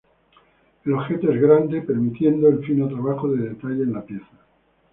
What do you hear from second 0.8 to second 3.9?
El objeto es grande, permitiendo el fino trabajo de detalle